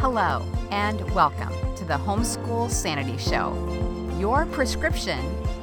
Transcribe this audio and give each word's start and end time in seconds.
Hello, 0.00 0.44
and 0.70 1.00
welcome 1.12 1.52
to 1.74 1.84
the 1.84 1.94
Homeschool 1.94 2.70
Sanity 2.70 3.16
Show, 3.18 3.52
your 4.16 4.46
prescription 4.46 5.18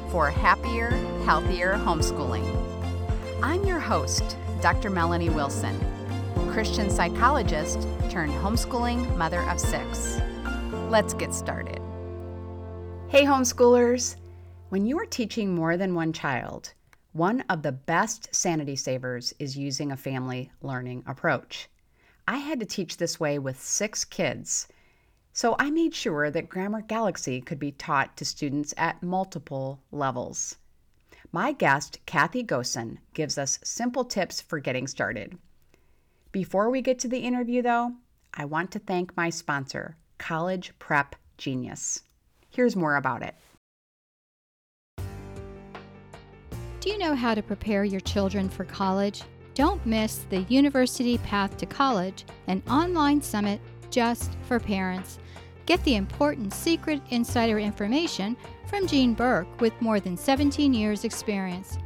for 0.10 0.30
happier, 0.30 0.90
healthier 1.24 1.76
homeschooling. 1.76 2.44
I'm 3.42 3.64
your 3.64 3.80
host, 3.80 4.36
Dr. 4.62 4.90
Melanie 4.90 5.30
Wilson, 5.30 5.80
Christian 6.52 6.90
psychologist 6.90 7.88
turned 8.10 8.34
homeschooling 8.34 9.16
mother 9.16 9.40
of 9.44 9.58
six. 9.58 10.20
Let's 10.90 11.14
get 11.14 11.34
started. 11.34 11.80
Hey, 13.08 13.24
homeschoolers! 13.24 14.18
When 14.68 14.86
you 14.86 15.00
are 15.00 15.06
teaching 15.06 15.56
more 15.56 15.78
than 15.78 15.96
one 15.96 16.12
child, 16.12 16.74
one 17.14 17.40
of 17.50 17.62
the 17.62 17.72
best 17.72 18.36
sanity 18.36 18.76
savers 18.76 19.34
is 19.40 19.58
using 19.58 19.94
a 19.94 19.98
family 19.98 20.52
learning 20.62 21.06
approach. 21.08 21.70
I 22.28 22.38
had 22.38 22.60
to 22.60 22.66
teach 22.66 22.98
this 22.98 23.20
way 23.20 23.38
with 23.38 23.62
six 23.62 24.04
kids, 24.04 24.68
so 25.32 25.56
I 25.60 25.70
made 25.70 25.94
sure 25.94 26.32
that 26.32 26.50
Grammar 26.50 26.82
Galaxy 26.82 27.40
could 27.40 27.60
be 27.60 27.72
taught 27.72 28.18
to 28.18 28.26
students 28.26 28.74
at 28.78 29.04
multiple 29.04 29.80
levels. 29.92 30.56
My 31.32 31.52
guest, 31.52 32.00
Kathy 32.06 32.44
Gossen, 32.44 32.98
gives 33.14 33.38
us 33.38 33.60
simple 33.64 34.06
tips 34.06 34.42
for 34.42 34.60
getting 34.60 34.88
started. 34.88 35.38
Before 36.32 36.70
we 36.70 36.82
get 36.82 36.98
to 37.00 37.08
the 37.08 37.20
interview, 37.20 37.62
though, 37.62 37.94
I 38.34 38.46
want 38.46 38.72
to 38.72 38.80
thank 38.80 39.16
my 39.16 39.30
sponsor, 39.30 39.96
College 40.18 40.74
Prep 40.80 41.16
Genius. 41.38 42.02
Here's 42.50 42.76
more 42.76 42.96
about 42.96 43.22
it. 43.22 43.36
Do 46.80 46.90
you 46.90 46.98
know 46.98 47.16
how 47.16 47.36
to 47.36 47.44
prepare 47.44 47.84
your 47.84 48.02
children 48.02 48.50
for 48.50 48.64
college? 48.64 49.24
Don't 49.56 49.84
miss 49.86 50.26
the 50.30 50.42
University 50.50 51.18
Path 51.20 51.56
to 51.58 51.66
College, 51.66 52.26
an 52.48 52.62
online 52.70 53.22
summit 53.22 53.62
just 53.90 54.34
for 54.50 54.60
parents. 54.60 55.18
Get 55.66 55.82
the 55.86 55.96
important 55.96 56.54
secret 56.54 57.02
insider 57.10 57.58
information 57.58 58.36
from 58.68 58.86
Jean 58.86 59.14
Burk 59.14 59.48
with 59.62 59.72
more 59.82 60.02
than 60.02 60.18
17 60.18 60.74
years' 60.74 61.06
experience. 61.06 61.78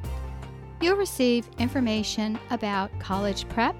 You'll 0.81 0.95
receive 0.95 1.47
information 1.59 2.39
about 2.49 2.89
college 2.99 3.47
prep, 3.49 3.75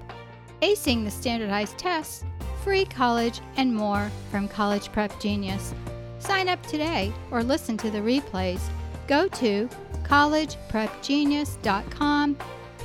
acing 0.62 1.04
the 1.04 1.10
standardized 1.10 1.76
tests, 1.76 2.22
free 2.62 2.84
college, 2.84 3.40
and 3.56 3.74
more 3.74 4.08
from 4.30 4.46
College 4.46 4.92
Prep 4.92 5.18
Genius. 5.18 5.74
Sign 6.20 6.48
up 6.48 6.64
today 6.66 7.12
or 7.32 7.42
listen 7.42 7.76
to 7.78 7.90
the 7.90 7.98
replays. 7.98 8.60
Go 9.08 9.26
to 9.26 9.68
collegeprepgenius.com 10.04 12.36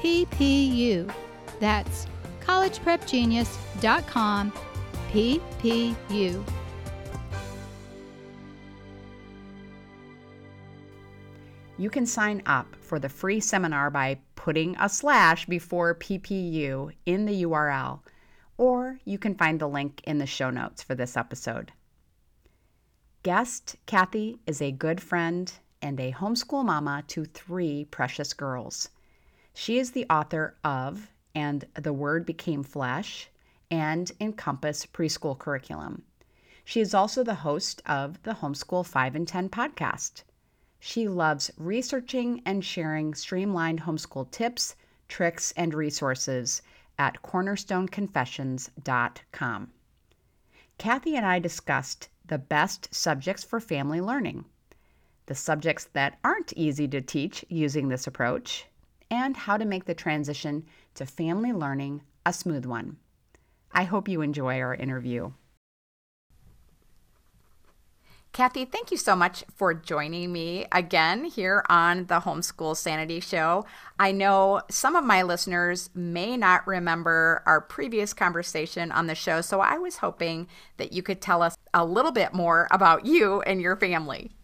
PPU. 0.05 1.11
That's 1.59 2.05
collegeprepgenius.com 2.41 4.53
PPU. 5.11 6.43
You 11.77 11.89
can 11.89 12.05
sign 12.05 12.43
up 12.45 12.75
for 12.79 12.99
the 12.99 13.09
free 13.09 13.39
seminar 13.39 13.89
by 13.89 14.19
putting 14.35 14.75
a 14.79 14.87
slash 14.87 15.47
before 15.47 15.95
PPU 15.95 16.91
in 17.07 17.25
the 17.25 17.41
URL, 17.41 18.01
or 18.59 18.99
you 19.05 19.17
can 19.17 19.33
find 19.33 19.59
the 19.59 19.67
link 19.67 20.01
in 20.03 20.19
the 20.19 20.27
show 20.27 20.51
notes 20.51 20.83
for 20.83 20.93
this 20.93 21.17
episode. 21.17 21.71
Guest 23.23 23.75
Kathy 23.87 24.37
is 24.45 24.61
a 24.61 24.71
good 24.71 25.01
friend 25.01 25.51
and 25.81 25.99
a 25.99 26.11
homeschool 26.11 26.63
mama 26.63 27.03
to 27.07 27.25
three 27.25 27.85
precious 27.85 28.33
girls. 28.33 28.89
She 29.57 29.79
is 29.79 29.91
the 29.91 30.05
author 30.09 30.57
of 30.65 31.13
And 31.33 31.63
the 31.75 31.93
Word 31.93 32.25
Became 32.25 32.61
Flesh 32.61 33.29
and 33.71 34.11
Encompass 34.19 34.85
Preschool 34.85 35.39
Curriculum. 35.39 36.03
She 36.65 36.81
is 36.81 36.93
also 36.93 37.23
the 37.23 37.35
host 37.35 37.81
of 37.85 38.21
the 38.23 38.33
Homeschool 38.33 38.85
5 38.85 39.15
and 39.15 39.25
10 39.25 39.47
podcast. 39.47 40.23
She 40.77 41.07
loves 41.07 41.51
researching 41.55 42.41
and 42.45 42.65
sharing 42.65 43.13
streamlined 43.13 43.83
homeschool 43.83 44.29
tips, 44.29 44.75
tricks, 45.07 45.53
and 45.55 45.73
resources 45.73 46.61
at 46.99 47.23
cornerstoneconfessions.com. 47.23 49.71
Kathy 50.77 51.15
and 51.15 51.25
I 51.25 51.39
discussed 51.39 52.09
the 52.25 52.37
best 52.37 52.93
subjects 52.93 53.45
for 53.45 53.61
family 53.61 54.01
learning, 54.01 54.43
the 55.27 55.35
subjects 55.35 55.85
that 55.93 56.19
aren't 56.25 56.51
easy 56.57 56.89
to 56.89 56.99
teach 56.99 57.45
using 57.47 57.87
this 57.87 58.05
approach, 58.05 58.65
and 59.09 59.37
how 59.37 59.57
to 59.57 59.65
make 59.65 59.85
the 59.85 59.93
transition 59.93 60.65
to 60.95 61.05
family 61.05 61.53
learning 61.53 62.01
a 62.25 62.33
smooth 62.33 62.65
one. 62.65 62.97
I 63.71 63.83
hope 63.83 64.07
you 64.07 64.21
enjoy 64.21 64.59
our 64.59 64.73
interview. 64.73 65.31
Kathy, 68.35 68.65
thank 68.65 68.91
you 68.91 68.97
so 68.97 69.15
much 69.15 69.45
for 69.55 69.73
joining 69.73 70.33
me 70.33 70.65
again 70.69 71.23
here 71.23 71.63
on 71.69 72.07
the 72.07 72.19
Homeschool 72.19 72.75
Sanity 72.75 73.21
Show. 73.21 73.65
I 73.97 74.11
know 74.11 74.61
some 74.69 74.97
of 74.97 75.05
my 75.05 75.21
listeners 75.21 75.89
may 75.95 76.35
not 76.35 76.67
remember 76.67 77.41
our 77.45 77.61
previous 77.61 78.13
conversation 78.13 78.91
on 78.91 79.07
the 79.07 79.15
show, 79.15 79.39
so 79.39 79.61
I 79.61 79.77
was 79.77 79.95
hoping 79.97 80.49
that 80.75 80.91
you 80.91 81.01
could 81.01 81.21
tell 81.21 81.41
us 81.41 81.55
a 81.73 81.85
little 81.85 82.11
bit 82.11 82.33
more 82.33 82.67
about 82.71 83.05
you 83.05 83.39
and 83.43 83.61
your 83.61 83.77
family. 83.77 84.34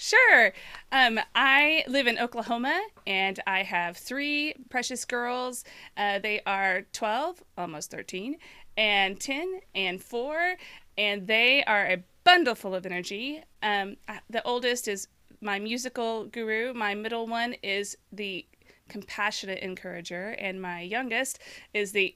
Sure. 0.00 0.52
Um, 0.92 1.18
I 1.34 1.82
live 1.88 2.06
in 2.06 2.20
Oklahoma 2.20 2.80
and 3.04 3.40
I 3.48 3.64
have 3.64 3.96
three 3.96 4.54
precious 4.70 5.04
girls. 5.04 5.64
Uh, 5.96 6.20
they 6.20 6.40
are 6.46 6.82
12, 6.92 7.42
almost 7.58 7.90
13, 7.90 8.36
and 8.76 9.18
10 9.18 9.60
and 9.74 10.00
4, 10.00 10.54
and 10.96 11.26
they 11.26 11.64
are 11.64 11.84
a 11.84 12.04
bundle 12.22 12.54
full 12.54 12.76
of 12.76 12.86
energy. 12.86 13.42
Um, 13.60 13.96
the 14.30 14.42
oldest 14.44 14.86
is 14.86 15.08
my 15.40 15.58
musical 15.58 16.26
guru, 16.26 16.72
my 16.74 16.94
middle 16.94 17.26
one 17.26 17.54
is 17.64 17.96
the 18.12 18.46
compassionate 18.88 19.58
encourager, 19.58 20.36
and 20.38 20.62
my 20.62 20.80
youngest 20.80 21.40
is 21.74 21.90
the 21.90 22.14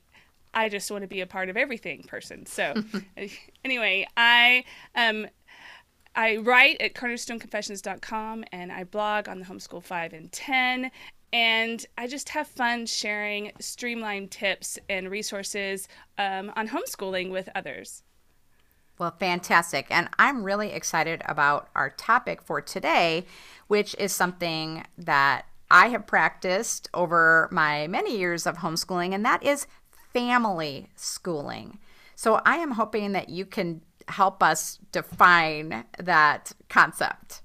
I 0.54 0.68
just 0.68 0.90
want 0.90 1.02
to 1.02 1.08
be 1.08 1.22
a 1.22 1.26
part 1.26 1.48
of 1.48 1.56
everything 1.56 2.02
person. 2.02 2.44
So, 2.44 2.74
anyway, 3.64 4.06
I 4.16 4.64
um, 4.94 5.26
I 6.14 6.36
write 6.36 6.80
at 6.80 6.94
cornerstoneconfessions.com 6.94 8.44
and 8.52 8.72
I 8.72 8.84
blog 8.84 9.28
on 9.28 9.38
the 9.38 9.46
Homeschool 9.46 9.82
5 9.82 10.12
and 10.12 10.30
10. 10.30 10.90
And 11.32 11.86
I 11.96 12.06
just 12.06 12.28
have 12.30 12.46
fun 12.46 12.84
sharing 12.84 13.52
streamlined 13.58 14.30
tips 14.30 14.78
and 14.90 15.10
resources 15.10 15.88
um, 16.18 16.52
on 16.56 16.68
homeschooling 16.68 17.30
with 17.30 17.48
others. 17.54 18.02
Well, 18.98 19.14
fantastic. 19.18 19.86
And 19.90 20.08
I'm 20.18 20.44
really 20.44 20.72
excited 20.72 21.22
about 21.24 21.70
our 21.74 21.88
topic 21.90 22.42
for 22.42 22.60
today, 22.60 23.24
which 23.66 23.96
is 23.98 24.12
something 24.12 24.84
that 24.98 25.46
I 25.70 25.88
have 25.88 26.06
practiced 26.06 26.90
over 26.92 27.48
my 27.50 27.86
many 27.86 28.18
years 28.18 28.46
of 28.46 28.58
homeschooling, 28.58 29.14
and 29.14 29.24
that 29.24 29.42
is 29.42 29.66
family 30.12 30.90
schooling. 30.94 31.78
So 32.14 32.42
I 32.44 32.58
am 32.58 32.72
hoping 32.72 33.12
that 33.12 33.30
you 33.30 33.46
can 33.46 33.80
help 34.12 34.42
us 34.42 34.78
define 34.92 35.84
that 35.98 36.52
concept. 36.68 37.42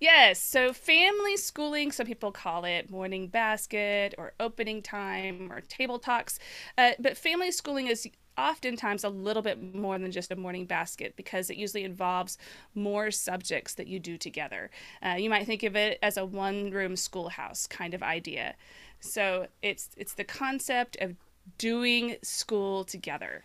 Yes, 0.00 0.42
so 0.42 0.72
family 0.72 1.36
schooling, 1.36 1.92
some 1.92 2.06
people 2.06 2.32
call 2.32 2.64
it 2.64 2.90
morning 2.90 3.28
basket 3.28 4.14
or 4.16 4.32
opening 4.40 4.80
time 4.80 5.52
or 5.52 5.60
table 5.60 5.98
talks. 5.98 6.38
Uh, 6.78 6.92
but 6.98 7.18
family 7.18 7.50
schooling 7.50 7.86
is 7.86 8.08
oftentimes 8.38 9.04
a 9.04 9.10
little 9.10 9.42
bit 9.42 9.74
more 9.74 9.98
than 9.98 10.10
just 10.10 10.32
a 10.32 10.36
morning 10.36 10.64
basket 10.64 11.14
because 11.16 11.50
it 11.50 11.58
usually 11.58 11.84
involves 11.84 12.38
more 12.74 13.10
subjects 13.10 13.74
that 13.74 13.88
you 13.88 14.00
do 14.00 14.16
together. 14.16 14.70
Uh, 15.04 15.16
you 15.18 15.28
might 15.28 15.46
think 15.46 15.62
of 15.62 15.76
it 15.76 15.98
as 16.02 16.16
a 16.16 16.24
one 16.24 16.70
room 16.70 16.96
schoolhouse 16.96 17.66
kind 17.66 17.92
of 17.92 18.02
idea. 18.02 18.54
So 19.00 19.48
it's 19.60 19.90
it's 19.96 20.14
the 20.14 20.24
concept 20.24 20.96
of 21.00 21.14
doing 21.58 22.16
school 22.22 22.84
together. 22.84 23.44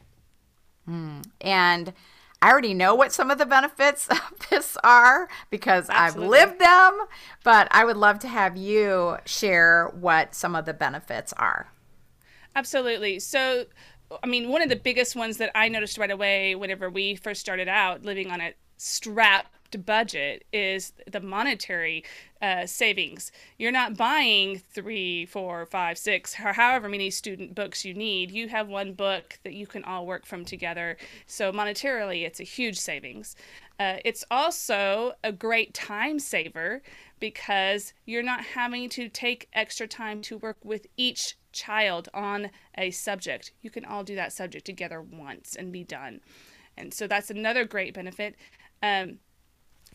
Mm. 0.90 1.26
And 1.42 1.94
I 2.42 2.52
already 2.52 2.74
know 2.74 2.94
what 2.94 3.12
some 3.12 3.32
of 3.32 3.38
the 3.38 3.46
benefits 3.46 4.08
of 4.10 4.20
this 4.50 4.78
are 4.84 5.28
because 5.50 5.90
Absolutely. 5.90 6.40
I've 6.40 6.50
lived 6.50 6.62
them, 6.62 7.06
but 7.44 7.68
I 7.72 7.86
would 7.86 7.98
love 7.98 8.20
to 8.20 8.28
have 8.28 8.58
you 8.58 9.18
share 9.26 9.88
what 10.00 10.36
some 10.36 10.56
of 10.56 10.66
the 10.66 10.74
benefits 10.74 11.34
are. 11.34 11.72
Absolutely. 12.56 13.20
So, 13.20 13.66
I 14.24 14.28
mean, 14.28 14.50
one 14.50 14.62
of 14.62 14.70
the 14.70 14.76
biggest 14.76 15.16
ones 15.16 15.38
that 15.38 15.52
I 15.56 15.68
noticed 15.68 15.98
right 15.98 16.12
away 16.12 16.56
whenever 16.56 16.90
we 16.90 17.16
first 17.16 17.42
started 17.42 17.68
out 17.68 18.04
living 18.04 18.32
on 18.32 18.40
a 18.40 18.54
strap 18.78 19.48
budget 19.78 20.46
is 20.52 20.94
the 21.12 21.20
monetary 21.20 22.04
uh, 22.42 22.66
savings. 22.66 23.32
You're 23.58 23.72
not 23.72 23.98
buying 23.98 24.60
three, 24.60 25.26
four, 25.26 25.66
five, 25.66 25.98
six, 25.98 26.36
or 26.40 26.54
however 26.54 26.90
many 26.90 27.10
student 27.10 27.56
books 27.56 27.86
you 27.86 27.94
need. 27.94 28.32
You 28.32 28.48
have 28.50 28.68
one 28.68 28.94
book 28.94 29.40
that 29.44 29.54
you 29.54 29.68
can 29.68 29.84
all 29.84 30.06
work 30.06 30.26
from 30.26 30.46
together. 30.46 30.98
So 31.26 31.52
monetarily, 31.52 32.26
it's 32.26 32.40
a 32.40 32.44
huge 32.44 32.78
savings. 32.78 33.36
Uh, 33.80 33.98
it's 34.06 34.24
also 34.32 35.14
a 35.24 35.32
great 35.32 35.74
time 35.74 36.20
saver 36.20 36.82
because 37.20 37.94
you're 38.06 38.24
not 38.24 38.42
having 38.42 38.90
to 38.90 39.10
take 39.10 39.50
extra 39.54 39.88
time 39.88 40.22
to 40.22 40.38
work 40.38 40.58
with 40.64 40.88
each 40.98 41.36
child 41.52 42.10
on 42.14 42.52
a 42.78 42.92
subject. 42.92 43.52
You 43.62 43.70
can 43.70 43.86
all 43.86 44.04
do 44.04 44.16
that 44.16 44.34
subject 44.34 44.66
together 44.66 45.02
once 45.02 45.56
and 45.56 45.72
be 45.72 45.84
done. 45.84 46.22
And 46.78 46.94
so 46.94 47.08
that's 47.08 47.30
another 47.30 47.66
great 47.66 47.94
benefit. 47.94 48.36
Um, 48.84 49.20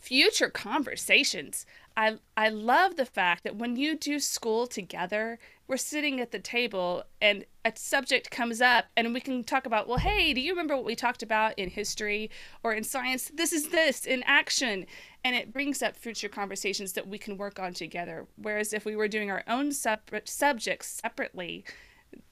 future 0.01 0.49
conversations. 0.49 1.65
I 1.95 2.17
I 2.35 2.49
love 2.49 2.95
the 2.95 3.05
fact 3.05 3.43
that 3.43 3.55
when 3.55 3.75
you 3.75 3.95
do 3.95 4.19
school 4.19 4.65
together, 4.65 5.39
we're 5.67 5.77
sitting 5.77 6.19
at 6.19 6.31
the 6.31 6.39
table 6.39 7.03
and 7.21 7.45
a 7.63 7.71
subject 7.75 8.31
comes 8.31 8.61
up 8.61 8.85
and 8.97 9.13
we 9.13 9.21
can 9.21 9.43
talk 9.43 9.65
about, 9.65 9.87
well, 9.87 9.99
hey, 9.99 10.33
do 10.33 10.41
you 10.41 10.51
remember 10.51 10.75
what 10.75 10.85
we 10.85 10.95
talked 10.95 11.23
about 11.23 11.57
in 11.57 11.69
history 11.69 12.29
or 12.63 12.73
in 12.73 12.83
science? 12.83 13.31
This 13.33 13.53
is 13.53 13.69
this 13.69 14.05
in 14.05 14.23
action. 14.23 14.85
And 15.23 15.35
it 15.35 15.53
brings 15.53 15.83
up 15.83 15.95
future 15.95 16.29
conversations 16.29 16.93
that 16.93 17.07
we 17.07 17.17
can 17.17 17.37
work 17.37 17.59
on 17.59 17.73
together. 17.73 18.25
Whereas 18.35 18.73
if 18.73 18.85
we 18.85 18.95
were 18.95 19.07
doing 19.07 19.29
our 19.29 19.43
own 19.47 19.71
separate 19.71 20.27
subjects 20.27 20.99
separately, 21.01 21.63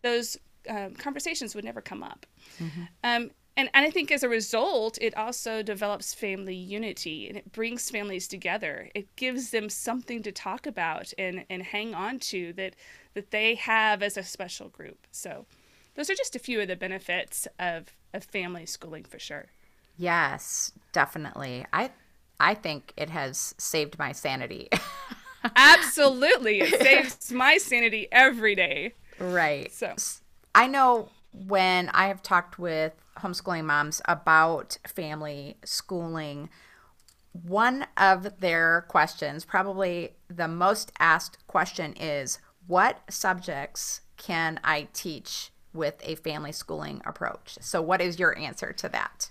those 0.01 0.37
um, 0.67 0.95
conversations 0.95 1.55
would 1.55 1.65
never 1.65 1.81
come 1.81 2.03
up. 2.03 2.25
Mm-hmm. 2.59 2.83
Um, 3.03 3.31
and, 3.57 3.69
and 3.73 3.85
I 3.85 3.91
think 3.91 4.11
as 4.11 4.23
a 4.23 4.29
result, 4.29 4.97
it 5.01 5.15
also 5.17 5.61
develops 5.61 6.13
family 6.13 6.55
unity 6.55 7.27
and 7.27 7.37
it 7.37 7.51
brings 7.51 7.89
families 7.89 8.27
together. 8.27 8.89
It 8.95 9.15
gives 9.15 9.51
them 9.51 9.69
something 9.69 10.23
to 10.23 10.31
talk 10.31 10.65
about 10.65 11.13
and, 11.17 11.45
and 11.49 11.63
hang 11.63 11.93
on 11.93 12.19
to 12.19 12.53
that, 12.53 12.75
that 13.13 13.31
they 13.31 13.55
have 13.55 14.01
as 14.01 14.17
a 14.17 14.23
special 14.23 14.69
group. 14.69 15.07
So, 15.11 15.45
those 15.95 16.09
are 16.09 16.15
just 16.15 16.35
a 16.35 16.39
few 16.39 16.61
of 16.61 16.69
the 16.69 16.77
benefits 16.77 17.47
of, 17.59 17.87
of 18.13 18.23
family 18.23 18.65
schooling 18.65 19.03
for 19.03 19.19
sure. 19.19 19.47
Yes, 19.97 20.71
definitely. 20.93 21.65
I 21.73 21.91
I 22.39 22.53
think 22.53 22.93
it 22.95 23.09
has 23.09 23.53
saved 23.57 23.99
my 23.99 24.13
sanity. 24.13 24.69
Absolutely. 25.55 26.61
It 26.61 26.81
saves 26.81 27.31
my 27.31 27.57
sanity 27.57 28.07
every 28.11 28.55
day. 28.55 28.93
Right. 29.19 29.71
So 29.73 29.93
I 30.55 30.67
know 30.67 31.09
when 31.47 31.89
I 31.89 32.07
have 32.07 32.21
talked 32.21 32.59
with 32.59 32.93
homeschooling 33.17 33.65
moms 33.65 34.01
about 34.05 34.77
family 34.87 35.57
schooling, 35.63 36.49
one 37.31 37.85
of 37.97 38.39
their 38.39 38.85
questions, 38.87 39.45
probably 39.45 40.15
the 40.29 40.47
most 40.47 40.91
asked 40.99 41.45
question, 41.47 41.93
is 41.93 42.39
what 42.67 42.99
subjects 43.09 44.01
can 44.17 44.59
I 44.63 44.87
teach 44.93 45.51
with 45.73 45.95
a 46.03 46.15
family 46.15 46.51
schooling 46.51 47.01
approach? 47.05 47.57
So, 47.61 47.81
what 47.81 48.01
is 48.01 48.19
your 48.19 48.37
answer 48.37 48.73
to 48.73 48.89
that? 48.89 49.29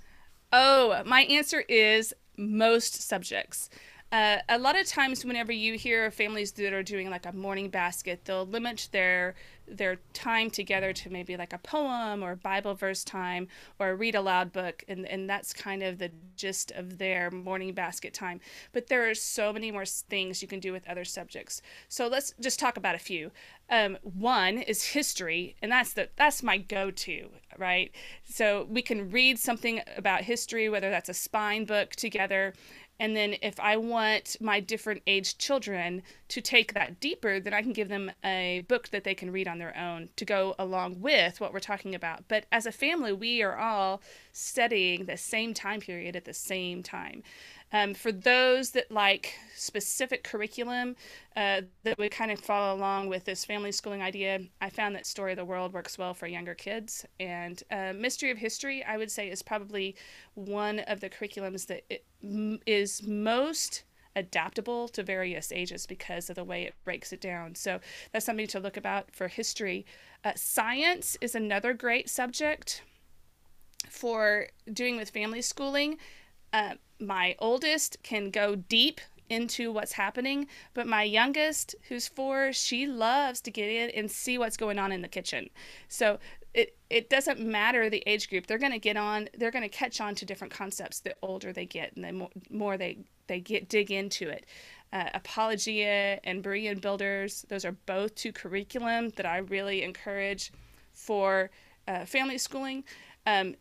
Oh, 0.52 1.02
my 1.04 1.22
answer 1.22 1.60
is 1.68 2.14
most 2.36 3.02
subjects. 3.02 3.68
Uh, 4.10 4.38
a 4.48 4.56
lot 4.58 4.78
of 4.78 4.86
times, 4.86 5.22
whenever 5.22 5.52
you 5.52 5.74
hear 5.74 6.10
families 6.10 6.52
that 6.52 6.72
are 6.72 6.82
doing 6.82 7.10
like 7.10 7.26
a 7.26 7.32
morning 7.32 7.68
basket, 7.68 8.24
they'll 8.24 8.46
limit 8.46 8.88
their 8.90 9.34
their 9.70 9.96
time 10.14 10.48
together 10.50 10.94
to 10.94 11.10
maybe 11.10 11.36
like 11.36 11.52
a 11.52 11.58
poem 11.58 12.22
or 12.22 12.34
Bible 12.34 12.74
verse 12.74 13.04
time 13.04 13.46
or 13.78 13.90
a 13.90 13.94
read 13.94 14.14
aloud 14.14 14.50
book, 14.50 14.82
and 14.88 15.06
and 15.06 15.28
that's 15.28 15.52
kind 15.52 15.82
of 15.82 15.98
the 15.98 16.10
gist 16.36 16.70
of 16.70 16.96
their 16.96 17.30
morning 17.30 17.74
basket 17.74 18.14
time. 18.14 18.40
But 18.72 18.86
there 18.86 19.10
are 19.10 19.14
so 19.14 19.52
many 19.52 19.70
more 19.70 19.84
things 19.84 20.40
you 20.40 20.48
can 20.48 20.60
do 20.60 20.72
with 20.72 20.88
other 20.88 21.04
subjects. 21.04 21.60
So 21.88 22.08
let's 22.08 22.32
just 22.40 22.58
talk 22.58 22.78
about 22.78 22.94
a 22.94 22.98
few. 22.98 23.30
Um, 23.68 23.98
one 24.02 24.56
is 24.56 24.82
history, 24.86 25.54
and 25.60 25.70
that's 25.70 25.92
the 25.92 26.08
that's 26.16 26.42
my 26.42 26.56
go-to, 26.56 27.28
right? 27.58 27.92
So 28.24 28.66
we 28.70 28.80
can 28.80 29.10
read 29.10 29.38
something 29.38 29.82
about 29.98 30.22
history, 30.22 30.70
whether 30.70 30.88
that's 30.88 31.10
a 31.10 31.14
spine 31.14 31.66
book 31.66 31.90
together 31.90 32.54
and 33.00 33.16
then 33.16 33.36
if 33.42 33.60
I 33.60 33.76
want 33.76 34.36
my 34.40 34.60
different 34.60 35.02
age 35.06 35.38
children 35.38 36.02
to 36.28 36.40
take 36.40 36.74
that 36.74 37.00
deeper, 37.00 37.38
then 37.38 37.54
I 37.54 37.62
can 37.62 37.72
give 37.72 37.88
them 37.88 38.10
a 38.24 38.64
book 38.66 38.88
that 38.88 39.04
they 39.04 39.14
can 39.14 39.30
read 39.30 39.46
on 39.46 39.58
their 39.58 39.76
own 39.76 40.08
to 40.16 40.24
go 40.24 40.54
along 40.58 41.00
with 41.00 41.40
what 41.40 41.52
we're 41.52 41.60
talking 41.60 41.94
about. 41.94 42.24
But 42.28 42.46
as 42.50 42.66
a 42.66 42.72
family, 42.72 43.12
we 43.12 43.42
are 43.42 43.56
all 43.56 44.02
studying 44.32 45.04
the 45.04 45.16
same 45.16 45.54
time 45.54 45.80
period 45.80 46.16
at 46.16 46.24
the 46.24 46.34
same 46.34 46.82
time. 46.82 47.22
Um, 47.72 47.92
for 47.94 48.12
those 48.12 48.70
that 48.70 48.90
like 48.90 49.34
specific 49.54 50.24
curriculum 50.24 50.96
uh, 51.36 51.62
that 51.84 51.98
would 51.98 52.10
kind 52.10 52.30
of 52.30 52.40
follow 52.40 52.74
along 52.74 53.08
with 53.08 53.24
this 53.24 53.44
family 53.44 53.72
schooling 53.72 54.02
idea, 54.02 54.40
I 54.60 54.70
found 54.70 54.94
that 54.94 55.06
Story 55.06 55.32
of 55.32 55.36
the 55.36 55.44
World 55.44 55.72
works 55.74 55.98
well 55.98 56.14
for 56.14 56.26
younger 56.26 56.54
kids. 56.54 57.04
And 57.20 57.62
uh, 57.70 57.92
Mystery 57.94 58.30
of 58.30 58.38
History, 58.38 58.82
I 58.84 58.96
would 58.96 59.10
say, 59.10 59.28
is 59.28 59.42
probably 59.42 59.96
one 60.34 60.78
of 60.80 61.00
the 61.00 61.10
curriculums 61.10 61.66
that 61.66 62.02
is 62.66 63.06
most 63.06 63.84
adaptable 64.16 64.88
to 64.88 65.02
various 65.02 65.52
ages 65.52 65.86
because 65.86 66.28
of 66.28 66.36
the 66.36 66.44
way 66.44 66.64
it 66.64 66.74
breaks 66.84 67.12
it 67.12 67.20
down. 67.20 67.54
So 67.54 67.80
that's 68.12 68.26
something 68.26 68.48
to 68.48 68.60
look 68.60 68.76
about 68.76 69.14
for 69.14 69.28
history. 69.28 69.86
Uh, 70.24 70.32
science 70.34 71.16
is 71.20 71.34
another 71.34 71.72
great 71.72 72.08
subject 72.08 72.82
for 73.88 74.48
doing 74.72 74.96
with 74.96 75.10
family 75.10 75.42
schooling. 75.42 75.98
Uh, 76.52 76.74
my 77.00 77.36
oldest 77.38 78.02
can 78.02 78.30
go 78.30 78.54
deep 78.54 79.00
into 79.28 79.70
what's 79.70 79.92
happening, 79.92 80.46
but 80.74 80.86
my 80.86 81.02
youngest, 81.02 81.74
who's 81.88 82.08
four, 82.08 82.52
she 82.52 82.86
loves 82.86 83.40
to 83.42 83.50
get 83.50 83.68
in 83.68 83.90
and 83.90 84.10
see 84.10 84.38
what's 84.38 84.56
going 84.56 84.78
on 84.78 84.90
in 84.90 85.02
the 85.02 85.08
kitchen. 85.08 85.50
So 85.88 86.18
it 86.54 86.76
it 86.88 87.10
doesn't 87.10 87.38
matter 87.38 87.90
the 87.90 88.02
age 88.06 88.30
group. 88.30 88.46
They're 88.46 88.58
going 88.58 88.72
to 88.72 88.78
get 88.78 88.96
on. 88.96 89.28
They're 89.36 89.50
going 89.50 89.62
to 89.64 89.68
catch 89.68 90.00
on 90.00 90.14
to 90.16 90.24
different 90.24 90.52
concepts 90.52 91.00
the 91.00 91.14
older 91.22 91.52
they 91.52 91.66
get, 91.66 91.94
and 91.94 92.04
the 92.04 92.12
more, 92.12 92.30
more 92.50 92.76
they 92.76 92.98
they 93.26 93.40
get 93.40 93.68
dig 93.68 93.90
into 93.90 94.28
it. 94.28 94.46
Uh, 94.92 95.10
Apologia 95.12 96.18
and 96.24 96.42
Berean 96.42 96.80
Builders. 96.80 97.44
Those 97.48 97.66
are 97.66 97.72
both 97.72 98.14
two 98.14 98.32
curriculum 98.32 99.10
that 99.16 99.26
I 99.26 99.38
really 99.38 99.82
encourage 99.82 100.50
for 100.94 101.50
uh, 101.86 102.06
family 102.06 102.38
schooling. 102.38 102.84
Um, 103.26 103.54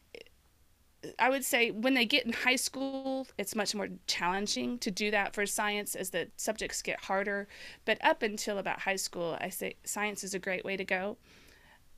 I 1.19 1.29
would 1.29 1.45
say 1.45 1.71
when 1.71 1.93
they 1.93 2.05
get 2.05 2.25
in 2.25 2.33
high 2.33 2.55
school, 2.55 3.27
it's 3.37 3.55
much 3.55 3.75
more 3.75 3.87
challenging 4.07 4.79
to 4.79 4.91
do 4.91 5.11
that 5.11 5.33
for 5.33 5.45
science 5.45 5.95
as 5.95 6.09
the 6.09 6.29
subjects 6.37 6.81
get 6.81 7.03
harder. 7.03 7.47
But 7.85 8.03
up 8.03 8.23
until 8.23 8.57
about 8.57 8.81
high 8.81 8.95
school, 8.95 9.37
I 9.39 9.49
say 9.49 9.75
science 9.83 10.23
is 10.23 10.33
a 10.33 10.39
great 10.39 10.65
way 10.65 10.75
to 10.75 10.83
go. 10.83 11.17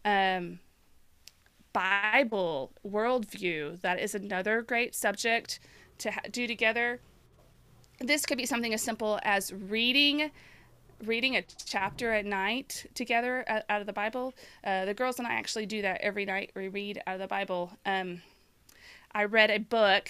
Um, 0.03 0.59
Bible 1.71 2.73
worldview, 2.85 3.79
that 3.81 3.99
is 3.99 4.15
another 4.15 4.61
great 4.61 4.95
subject 4.95 5.59
to 5.99 6.11
ha- 6.11 6.21
do 6.31 6.47
together. 6.47 6.99
This 7.99 8.25
could 8.25 8.37
be 8.37 8.45
something 8.45 8.73
as 8.73 8.81
simple 8.81 9.19
as 9.23 9.53
reading 9.53 10.31
reading 11.05 11.37
a 11.37 11.43
chapter 11.65 12.11
at 12.11 12.25
night 12.25 12.85
together 12.93 13.45
out 13.47 13.79
of 13.79 13.87
the 13.87 13.93
Bible. 13.93 14.33
Uh, 14.65 14.83
the 14.83 14.93
girls 14.93 15.17
and 15.17 15.25
I 15.25 15.35
actually 15.35 15.65
do 15.65 15.81
that 15.81 16.01
every 16.01 16.25
night. 16.25 16.51
We 16.55 16.67
read 16.67 17.01
out 17.07 17.15
of 17.15 17.21
the 17.21 17.27
Bible. 17.27 17.71
Um, 17.85 18.21
I 19.11 19.23
read 19.23 19.49
a 19.49 19.59
book 19.59 20.09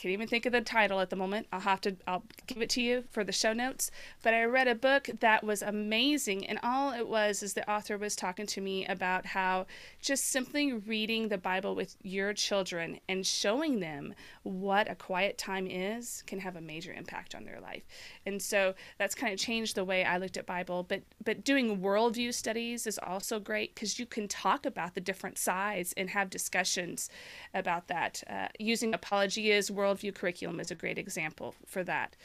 can't 0.00 0.12
even 0.12 0.28
think 0.28 0.46
of 0.46 0.52
the 0.52 0.62
title 0.62 1.00
at 1.00 1.10
the 1.10 1.16
moment. 1.16 1.46
I'll 1.52 1.60
have 1.60 1.82
to 1.82 1.94
I'll 2.06 2.22
give 2.46 2.62
it 2.62 2.70
to 2.70 2.80
you 2.80 3.04
for 3.10 3.22
the 3.22 3.32
show 3.32 3.52
notes. 3.52 3.90
But 4.22 4.32
I 4.32 4.44
read 4.44 4.66
a 4.66 4.74
book 4.74 5.10
that 5.20 5.44
was 5.44 5.60
amazing 5.60 6.46
and 6.46 6.58
all 6.62 6.92
it 6.92 7.06
was 7.06 7.42
is 7.42 7.52
the 7.52 7.70
author 7.70 7.98
was 7.98 8.16
talking 8.16 8.46
to 8.46 8.62
me 8.62 8.86
about 8.86 9.26
how 9.26 9.66
just 10.00 10.24
simply 10.28 10.72
reading 10.72 11.28
the 11.28 11.36
Bible 11.36 11.74
with 11.74 11.96
your 12.02 12.32
children 12.32 12.98
and 13.10 13.26
showing 13.26 13.80
them 13.80 14.14
what 14.42 14.90
a 14.90 14.94
quiet 14.94 15.36
time 15.36 15.66
is 15.66 16.22
can 16.26 16.40
have 16.40 16.56
a 16.56 16.62
major 16.62 16.94
impact 16.94 17.34
on 17.34 17.44
their 17.44 17.60
life. 17.60 17.82
And 18.24 18.40
so 18.40 18.74
that's 18.96 19.14
kind 19.14 19.34
of 19.34 19.38
changed 19.38 19.74
the 19.74 19.84
way 19.84 20.02
I 20.02 20.16
looked 20.16 20.38
at 20.38 20.46
Bible, 20.46 20.82
but 20.82 21.02
but 21.22 21.44
doing 21.44 21.80
worldview 21.80 22.32
studies 22.32 22.86
is 22.86 22.98
also 23.02 23.38
great 23.38 23.76
cuz 23.76 23.98
you 23.98 24.06
can 24.06 24.28
talk 24.28 24.64
about 24.64 24.94
the 24.94 25.00
different 25.02 25.36
sides 25.36 25.92
and 25.98 26.08
have 26.08 26.30
discussions 26.30 27.10
about 27.52 27.88
that. 27.88 28.22
Uh, 28.26 28.48
using 28.58 28.94
Apologia's 28.94 29.70
worldview 29.90 30.14
curriculum 30.14 30.60
is 30.60 30.70
a 30.70 30.74
great 30.74 30.98
example 30.98 31.54
for 31.66 31.84
that. 31.84 32.16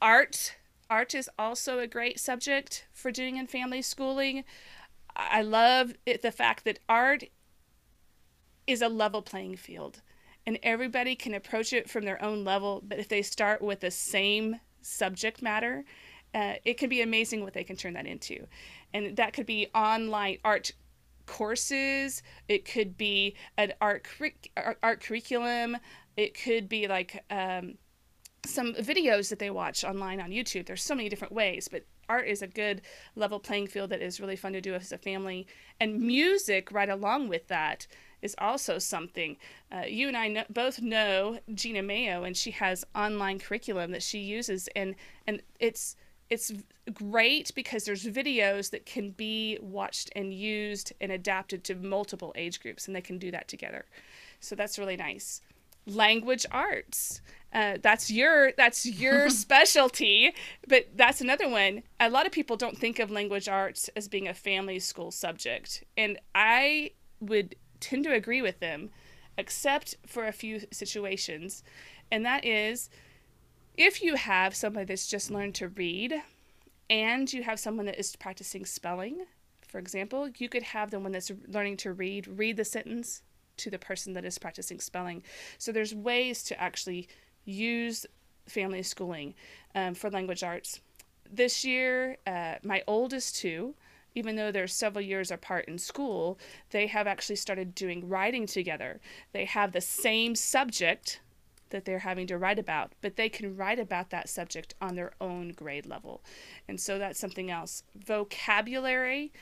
Art 0.00 0.56
art 0.90 1.14
is 1.14 1.30
also 1.38 1.78
a 1.78 1.86
great 1.86 2.20
subject 2.20 2.86
for 2.92 3.10
doing 3.10 3.38
in 3.38 3.46
family 3.46 3.80
schooling. 3.80 4.44
I 5.16 5.40
love 5.40 5.94
it, 6.04 6.20
the 6.20 6.30
fact 6.30 6.64
that 6.64 6.80
art 6.88 7.24
is 8.66 8.82
a 8.82 8.88
level 8.88 9.22
playing 9.22 9.56
field 9.56 10.02
and 10.46 10.58
everybody 10.62 11.14
can 11.16 11.34
approach 11.34 11.72
it 11.72 11.88
from 11.88 12.04
their 12.04 12.22
own 12.22 12.44
level. 12.44 12.82
But 12.86 12.98
if 12.98 13.08
they 13.08 13.22
start 13.22 13.62
with 13.62 13.80
the 13.80 13.90
same 13.90 14.60
subject 14.82 15.40
matter, 15.40 15.84
uh, 16.34 16.54
it 16.64 16.78
can 16.78 16.88
be 16.88 17.00
amazing 17.00 17.42
what 17.42 17.54
they 17.54 17.64
can 17.64 17.76
turn 17.76 17.94
that 17.94 18.06
into. 18.06 18.46
And 18.92 19.16
that 19.16 19.32
could 19.32 19.46
be 19.46 19.68
online 19.74 20.38
art 20.44 20.72
courses, 21.26 22.22
it 22.48 22.64
could 22.64 22.96
be 22.96 23.34
an 23.56 23.72
art, 23.80 24.06
art 24.82 25.00
curriculum, 25.00 25.76
it 26.16 26.40
could 26.40 26.68
be 26.68 26.88
like 26.88 27.24
um, 27.30 27.78
some 28.44 28.74
videos 28.74 29.30
that 29.30 29.38
they 29.38 29.50
watch 29.50 29.84
online 29.84 30.20
on 30.20 30.30
YouTube. 30.30 30.66
There's 30.66 30.82
so 30.82 30.94
many 30.94 31.08
different 31.08 31.32
ways, 31.32 31.68
but 31.70 31.84
art 32.08 32.26
is 32.26 32.42
a 32.42 32.46
good 32.46 32.82
level 33.14 33.38
playing 33.38 33.68
field 33.68 33.90
that 33.90 34.02
is 34.02 34.20
really 34.20 34.36
fun 34.36 34.52
to 34.52 34.60
do 34.60 34.74
as 34.74 34.92
a 34.92 34.98
family. 34.98 35.46
And 35.80 36.00
music, 36.00 36.72
right 36.72 36.88
along 36.88 37.28
with 37.28 37.48
that, 37.48 37.86
is 38.20 38.34
also 38.38 38.78
something. 38.78 39.36
Uh, 39.70 39.84
you 39.86 40.08
and 40.08 40.16
I 40.16 40.28
know, 40.28 40.44
both 40.50 40.80
know 40.80 41.38
Gena 41.54 41.82
Mayo, 41.82 42.24
and 42.24 42.36
she 42.36 42.50
has 42.52 42.84
online 42.94 43.38
curriculum 43.38 43.90
that 43.92 44.02
she 44.02 44.18
uses, 44.18 44.68
and 44.76 44.94
and 45.26 45.42
it's 45.58 45.96
it's 46.30 46.52
great 46.94 47.52
because 47.54 47.84
there's 47.84 48.06
videos 48.06 48.70
that 48.70 48.86
can 48.86 49.10
be 49.10 49.58
watched 49.60 50.10
and 50.16 50.32
used 50.32 50.92
and 51.00 51.12
adapted 51.12 51.62
to 51.64 51.74
multiple 51.74 52.32
age 52.36 52.60
groups, 52.60 52.86
and 52.86 52.96
they 52.96 53.00
can 53.00 53.18
do 53.18 53.30
that 53.30 53.48
together. 53.48 53.84
So 54.40 54.54
that's 54.54 54.78
really 54.78 54.96
nice. 54.96 55.42
Language 55.86 56.46
arts. 56.50 57.20
Uh, 57.52 57.76
that's 57.82 58.10
your 58.10 58.52
that's 58.52 58.86
your 58.86 59.28
specialty, 59.44 60.32
but 60.66 60.86
that's 60.96 61.20
another 61.20 61.48
one. 61.48 61.82
A 62.00 62.08
lot 62.08 62.26
of 62.26 62.32
people 62.32 62.56
don't 62.56 62.78
think 62.78 62.98
of 62.98 63.10
language 63.10 63.48
arts 63.48 63.90
as 63.94 64.08
being 64.08 64.26
a 64.26 64.34
family 64.34 64.78
school 64.78 65.10
subject, 65.10 65.84
and 65.96 66.18
I 66.34 66.92
would 67.20 67.54
tend 67.80 68.04
to 68.04 68.12
agree 68.12 68.40
with 68.40 68.60
them, 68.60 68.90
except 69.36 69.96
for 70.06 70.26
a 70.26 70.32
few 70.32 70.60
situations, 70.70 71.62
and 72.10 72.24
that 72.24 72.44
is 72.44 72.88
if 73.76 74.02
you 74.02 74.16
have 74.16 74.54
somebody 74.54 74.86
that's 74.86 75.06
just 75.06 75.30
learned 75.30 75.54
to 75.56 75.68
read, 75.68 76.22
and 76.88 77.30
you 77.32 77.42
have 77.42 77.60
someone 77.60 77.86
that 77.86 77.98
is 77.98 78.16
practicing 78.16 78.64
spelling, 78.64 79.24
for 79.66 79.78
example, 79.78 80.28
you 80.36 80.48
could 80.48 80.62
have 80.62 80.90
the 80.90 81.00
one 81.00 81.12
that's 81.12 81.32
learning 81.48 81.76
to 81.78 81.92
read 81.92 82.26
read 82.26 82.56
the 82.56 82.64
sentence 82.64 83.22
to 83.58 83.70
the 83.70 83.78
person 83.78 84.12
that 84.14 84.24
is 84.24 84.38
practicing 84.38 84.80
spelling. 84.80 85.22
So 85.58 85.72
there's 85.72 85.94
ways 85.94 86.42
to 86.44 86.60
actually 86.60 87.08
use 87.44 88.06
family 88.46 88.82
schooling 88.82 89.34
um, 89.74 89.94
for 89.94 90.10
language 90.10 90.42
arts. 90.42 90.80
This 91.30 91.64
year, 91.64 92.18
uh, 92.26 92.56
my 92.62 92.82
oldest 92.86 93.36
two, 93.36 93.74
even 94.14 94.36
though 94.36 94.52
they're 94.52 94.66
several 94.66 95.04
years 95.04 95.30
apart 95.30 95.66
in 95.66 95.78
school, 95.78 96.38
they 96.70 96.86
have 96.86 97.06
actually 97.06 97.36
started 97.36 97.74
doing 97.74 98.08
writing 98.08 98.46
together. 98.46 99.00
They 99.32 99.46
have 99.46 99.72
the 99.72 99.80
same 99.80 100.34
subject 100.34 101.20
that 101.70 101.86
they're 101.86 102.00
having 102.00 102.26
to 102.26 102.36
write 102.36 102.58
about, 102.58 102.92
but 103.00 103.16
they 103.16 103.30
can 103.30 103.56
write 103.56 103.78
about 103.78 104.10
that 104.10 104.28
subject 104.28 104.74
on 104.80 104.94
their 104.94 105.12
own 105.20 105.52
grade 105.52 105.86
level. 105.86 106.22
And 106.68 106.78
so 106.78 106.98
that's 106.98 107.18
something 107.18 107.50
else. 107.50 107.82
Vocabulary. 107.96 109.32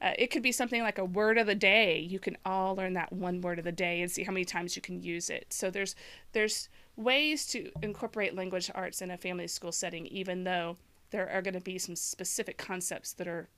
Uh, 0.00 0.12
it 0.18 0.28
could 0.28 0.42
be 0.42 0.52
something 0.52 0.82
like 0.82 0.98
a 0.98 1.04
word 1.04 1.36
of 1.36 1.46
the 1.46 1.54
day. 1.54 1.98
You 1.98 2.18
can 2.18 2.36
all 2.44 2.74
learn 2.74 2.94
that 2.94 3.12
one 3.12 3.42
word 3.42 3.58
of 3.58 3.64
the 3.64 3.72
day 3.72 4.00
and 4.00 4.10
see 4.10 4.24
how 4.24 4.32
many 4.32 4.46
times 4.46 4.74
you 4.74 4.82
can 4.82 5.02
use 5.02 5.28
it. 5.28 5.52
So 5.52 5.70
there's 5.70 5.94
there's 6.32 6.68
ways 6.96 7.46
to 7.46 7.70
incorporate 7.82 8.34
language 8.34 8.70
arts 8.74 9.02
in 9.02 9.10
a 9.10 9.16
family 9.18 9.46
school 9.46 9.72
setting, 9.72 10.06
even 10.06 10.44
though 10.44 10.76
there 11.10 11.28
are 11.28 11.42
going 11.42 11.54
to 11.54 11.60
be 11.60 11.78
some 11.78 11.96
specific 11.96 12.56
concepts 12.56 13.12
that 13.14 13.28
are 13.28 13.48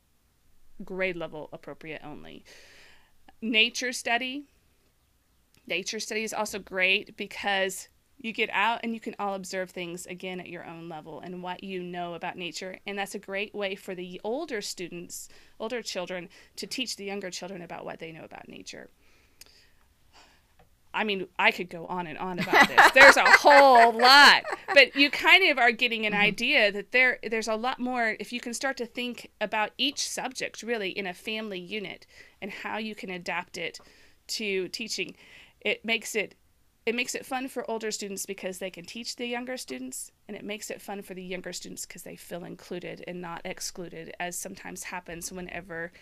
grade 0.84 1.16
level 1.16 1.48
appropriate 1.52 2.02
only. 2.04 2.44
Nature 3.40 3.92
study. 3.92 4.44
Nature 5.66 6.00
study 6.00 6.24
is 6.24 6.34
also 6.34 6.58
great 6.58 7.16
because 7.16 7.88
you 8.22 8.32
get 8.32 8.50
out 8.52 8.80
and 8.82 8.94
you 8.94 9.00
can 9.00 9.14
all 9.18 9.34
observe 9.34 9.70
things 9.70 10.06
again 10.06 10.40
at 10.40 10.48
your 10.48 10.64
own 10.64 10.88
level 10.88 11.20
and 11.20 11.42
what 11.42 11.64
you 11.64 11.82
know 11.82 12.14
about 12.14 12.36
nature. 12.36 12.78
And 12.86 12.98
that's 12.98 13.14
a 13.14 13.18
great 13.18 13.54
way 13.54 13.74
for 13.74 13.94
the 13.94 14.20
older 14.22 14.62
students, 14.62 15.28
older 15.58 15.82
children, 15.82 16.28
to 16.56 16.66
teach 16.66 16.96
the 16.96 17.04
younger 17.04 17.30
children 17.30 17.62
about 17.62 17.84
what 17.84 17.98
they 17.98 18.12
know 18.12 18.24
about 18.24 18.48
nature. 18.48 18.88
I 20.94 21.04
mean, 21.04 21.26
I 21.38 21.50
could 21.50 21.70
go 21.70 21.86
on 21.86 22.06
and 22.06 22.18
on 22.18 22.38
about 22.38 22.68
this. 22.68 22.90
There's 22.94 23.16
a 23.16 23.24
whole 23.24 23.92
lot, 23.92 24.44
but 24.74 24.94
you 24.94 25.10
kind 25.10 25.50
of 25.50 25.58
are 25.58 25.72
getting 25.72 26.04
an 26.04 26.12
mm-hmm. 26.12 26.22
idea 26.22 26.70
that 26.70 26.92
there 26.92 27.18
there's 27.28 27.48
a 27.48 27.54
lot 27.54 27.80
more 27.80 28.16
if 28.20 28.32
you 28.32 28.40
can 28.40 28.52
start 28.52 28.76
to 28.76 28.86
think 28.86 29.30
about 29.40 29.70
each 29.78 30.06
subject 30.06 30.62
really 30.62 30.90
in 30.90 31.06
a 31.06 31.14
family 31.14 31.58
unit 31.58 32.06
and 32.42 32.50
how 32.50 32.76
you 32.76 32.94
can 32.94 33.08
adapt 33.08 33.56
it 33.56 33.78
to 34.28 34.68
teaching. 34.68 35.16
It 35.62 35.84
makes 35.84 36.14
it 36.14 36.34
it 36.84 36.94
makes 36.94 37.14
it 37.14 37.24
fun 37.24 37.48
for 37.48 37.68
older 37.70 37.90
students 37.90 38.26
because 38.26 38.58
they 38.58 38.70
can 38.70 38.84
teach 38.84 39.16
the 39.16 39.26
younger 39.26 39.56
students 39.56 40.10
and 40.26 40.36
it 40.36 40.44
makes 40.44 40.70
it 40.70 40.82
fun 40.82 41.02
for 41.02 41.14
the 41.14 41.22
younger 41.22 41.52
students 41.52 41.86
because 41.86 42.02
they 42.02 42.16
feel 42.16 42.44
included 42.44 43.04
and 43.06 43.20
not 43.20 43.40
excluded 43.44 44.12
as 44.18 44.36
sometimes 44.36 44.84
happens 44.84 45.30
whenever 45.30 45.92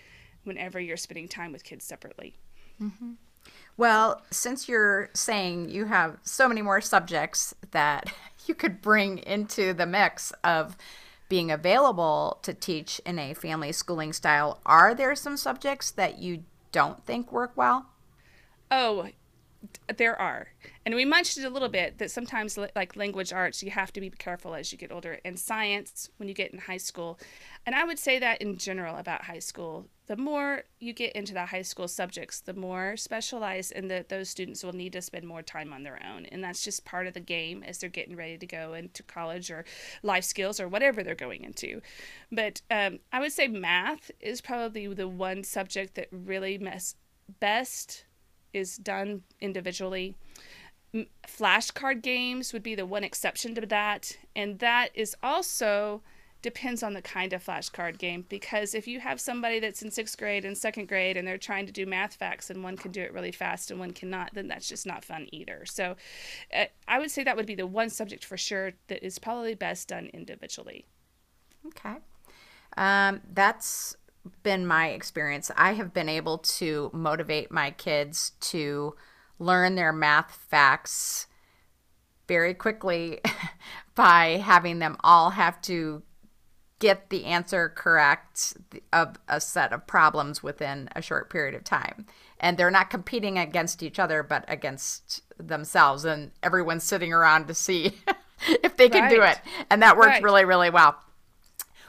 whenever 0.44 0.80
you're 0.80 0.96
spending 0.96 1.28
time 1.28 1.52
with 1.52 1.64
kids 1.64 1.84
separately. 1.84 2.34
Mm-hmm. 2.80 3.12
Well, 3.76 4.22
since 4.30 4.68
you're 4.68 5.10
saying 5.14 5.68
you 5.68 5.86
have 5.86 6.18
so 6.22 6.48
many 6.48 6.62
more 6.62 6.80
subjects 6.80 7.54
that 7.72 8.12
you 8.46 8.54
could 8.54 8.80
bring 8.80 9.18
into 9.18 9.74
the 9.74 9.86
mix 9.86 10.32
of 10.42 10.78
being 11.28 11.50
available 11.50 12.38
to 12.42 12.54
teach 12.54 13.00
in 13.04 13.18
a 13.18 13.34
family 13.34 13.72
schooling 13.72 14.12
style, 14.12 14.60
are 14.64 14.94
there 14.94 15.14
some 15.14 15.36
subjects 15.36 15.90
that 15.90 16.18
you 16.18 16.44
don't 16.72 17.04
think 17.04 17.30
work 17.30 17.52
well? 17.54 17.86
Oh, 18.70 19.08
there 19.96 20.18
are. 20.20 20.48
And 20.86 20.94
we 20.94 21.04
mentioned 21.04 21.44
a 21.44 21.50
little 21.50 21.68
bit 21.68 21.98
that 21.98 22.10
sometimes 22.10 22.58
like 22.74 22.96
language 22.96 23.32
arts 23.32 23.62
you 23.62 23.70
have 23.70 23.92
to 23.92 24.00
be 24.00 24.10
careful 24.10 24.54
as 24.54 24.72
you 24.72 24.78
get 24.78 24.92
older. 24.92 25.18
And 25.24 25.38
science 25.38 26.08
when 26.16 26.28
you 26.28 26.34
get 26.34 26.52
in 26.52 26.58
high 26.58 26.76
school 26.76 27.18
and 27.66 27.74
i 27.74 27.84
would 27.84 27.98
say 27.98 28.18
that 28.18 28.40
in 28.40 28.56
general 28.56 28.96
about 28.96 29.24
high 29.24 29.38
school 29.38 29.86
the 30.06 30.16
more 30.16 30.64
you 30.80 30.92
get 30.92 31.12
into 31.12 31.32
the 31.32 31.46
high 31.46 31.62
school 31.62 31.86
subjects 31.86 32.40
the 32.40 32.54
more 32.54 32.96
specialized 32.96 33.72
and 33.72 33.88
that 33.90 34.08
those 34.08 34.28
students 34.28 34.64
will 34.64 34.72
need 34.72 34.92
to 34.92 35.00
spend 35.00 35.24
more 35.24 35.42
time 35.42 35.72
on 35.72 35.84
their 35.84 36.00
own. 36.04 36.26
And 36.26 36.42
that's 36.42 36.64
just 36.64 36.84
part 36.84 37.06
of 37.06 37.14
the 37.14 37.20
game 37.20 37.62
as 37.62 37.78
they're 37.78 37.88
getting 37.88 38.16
ready 38.16 38.36
to 38.36 38.46
go 38.46 38.74
into 38.74 39.04
college 39.04 39.52
or 39.52 39.64
life 40.02 40.24
skills 40.24 40.58
or 40.58 40.66
whatever 40.66 41.04
they're 41.04 41.14
going 41.14 41.44
into. 41.44 41.80
But 42.32 42.60
um, 42.70 42.98
i 43.12 43.20
would 43.20 43.32
say 43.32 43.46
math 43.46 44.10
is 44.18 44.40
probably 44.40 44.88
the 44.88 45.06
one 45.06 45.44
subject 45.44 45.94
that 45.94 46.08
really 46.10 46.58
mess 46.58 46.96
best 47.38 48.04
is 48.52 48.76
done 48.76 49.22
individually. 49.40 50.14
Flashcard 51.26 52.02
games 52.02 52.52
would 52.52 52.62
be 52.62 52.74
the 52.74 52.86
one 52.86 53.04
exception 53.04 53.54
to 53.54 53.66
that, 53.66 54.16
and 54.34 54.58
that 54.58 54.90
is 54.94 55.16
also 55.22 56.02
depends 56.42 56.82
on 56.82 56.94
the 56.94 57.02
kind 57.02 57.32
of 57.32 57.44
flashcard 57.44 57.98
game 57.98 58.24
because 58.28 58.74
if 58.74 58.88
you 58.88 59.00
have 59.00 59.20
somebody 59.20 59.60
that's 59.60 59.82
in 59.82 59.90
sixth 59.90 60.16
grade 60.16 60.44
and 60.44 60.56
second 60.56 60.88
grade 60.88 61.16
and 61.16 61.26
they're 61.26 61.36
trying 61.36 61.66
to 61.66 61.72
do 61.72 61.84
math 61.84 62.14
facts 62.14 62.48
and 62.48 62.64
one 62.64 62.76
can 62.76 62.90
do 62.90 63.02
it 63.02 63.12
really 63.12 63.32
fast 63.32 63.70
and 63.70 63.78
one 63.78 63.90
cannot 63.90 64.30
then 64.32 64.48
that's 64.48 64.68
just 64.68 64.86
not 64.86 65.04
fun 65.04 65.28
either. 65.32 65.64
So 65.66 65.96
uh, 66.56 66.64
i 66.88 66.98
would 66.98 67.10
say 67.10 67.24
that 67.24 67.36
would 67.36 67.46
be 67.46 67.54
the 67.54 67.66
one 67.66 67.90
subject 67.90 68.24
for 68.24 68.36
sure 68.36 68.72
that 68.88 69.04
is 69.04 69.18
probably 69.18 69.54
best 69.54 69.88
done 69.88 70.08
individually. 70.14 70.86
Okay. 71.66 71.96
Um, 72.76 73.20
that's 73.34 73.96
been 74.42 74.66
my 74.66 74.88
experience. 74.88 75.50
I 75.56 75.74
have 75.74 75.92
been 75.92 76.08
able 76.08 76.38
to 76.38 76.90
motivate 76.92 77.50
my 77.50 77.70
kids 77.70 78.32
to 78.40 78.94
learn 79.38 79.74
their 79.74 79.92
math 79.92 80.34
facts 80.48 81.26
very 82.28 82.54
quickly 82.54 83.20
by 83.94 84.40
having 84.44 84.78
them 84.78 84.96
all 85.02 85.30
have 85.30 85.60
to 85.62 86.02
get 86.78 87.10
the 87.10 87.26
answer 87.26 87.68
correct 87.68 88.56
of 88.92 89.16
a 89.28 89.40
set 89.40 89.72
of 89.72 89.86
problems 89.86 90.42
within 90.42 90.88
a 90.96 91.02
short 91.02 91.30
period 91.30 91.54
of 91.54 91.64
time. 91.64 92.06
And 92.38 92.56
they're 92.56 92.70
not 92.70 92.88
competing 92.88 93.38
against 93.38 93.82
each 93.82 93.98
other, 93.98 94.22
but 94.22 94.44
against 94.48 95.22
themselves. 95.38 96.04
And 96.04 96.30
everyone's 96.42 96.84
sitting 96.84 97.12
around 97.12 97.48
to 97.48 97.54
see 97.54 97.98
if 98.62 98.76
they 98.76 98.88
can 98.88 99.02
right. 99.02 99.10
do 99.10 99.22
it. 99.22 99.38
And 99.68 99.82
that 99.82 99.96
worked 99.96 100.08
right. 100.08 100.22
really, 100.22 100.44
really 100.44 100.70
well. 100.70 100.96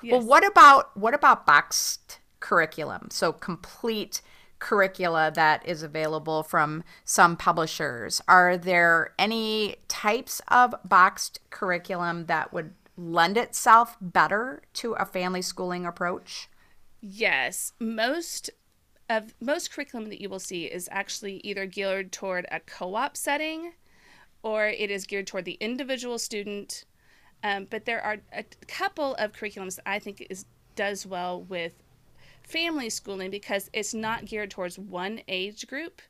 Yes. 0.02 0.14
Well, 0.14 0.22
what 0.22 0.46
about 0.46 0.98
what 0.98 1.14
about 1.14 1.46
boxed 1.46 2.20
curriculum. 2.42 3.08
So 3.10 3.32
complete 3.32 4.22
curricula 4.60 5.32
that 5.34 5.66
is 5.66 5.82
available 5.82 6.44
from 6.44 6.84
some 7.04 7.36
publishers. 7.36 8.22
Are 8.28 8.58
there 8.58 9.14
any 9.18 9.78
types 9.88 10.42
of 10.50 10.76
boxed 10.86 11.40
curriculum 11.50 12.26
that 12.26 12.54
would 12.54 12.74
lend 12.96 13.38
itself 13.38 13.98
better 14.00 14.62
to 14.74 14.94
a 14.94 15.06
family 15.06 15.42
schooling 15.42 15.86
approach? 15.86 16.50
Yes, 17.02 17.74
most 17.80 18.52
of 19.10 19.34
most 19.42 19.74
curriculum 19.74 20.10
that 20.10 20.22
you 20.22 20.30
will 20.30 20.40
see 20.40 20.66
is 20.66 20.88
actually 20.92 21.38
either 21.44 21.66
geared 21.66 22.12
toward 22.12 22.46
a 22.52 22.60
co-op 22.62 23.18
setting 23.18 23.74
or 24.44 24.68
it 24.68 24.90
is 24.90 25.06
geared 25.06 25.28
toward 25.28 25.46
the 25.46 25.58
individual 25.60 26.18
student. 26.18 26.86
Um, 27.44 27.68
but 27.70 27.86
there 27.86 28.02
are 28.02 28.18
a 28.32 28.44
couple 28.68 29.16
of 29.16 29.34
curriculums 29.34 29.78
that 29.78 29.90
I 29.90 30.00
think 30.00 30.26
is 30.30 30.46
does 30.76 31.06
well 31.06 31.42
with 31.42 31.81
family 32.52 32.90
schooling 32.90 33.32
because 33.32 33.70
it's 33.74 33.94
not 33.94 34.26
geared 34.26 34.52
towards 34.52 34.78
one 34.78 35.22
age 35.28 35.68
group 35.68 36.02